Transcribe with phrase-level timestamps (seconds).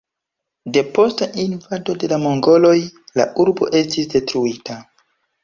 [0.77, 2.73] Depost invado de la mongoloj
[3.21, 4.81] la urbo estis detruita.